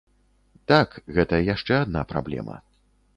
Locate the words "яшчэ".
1.53-1.73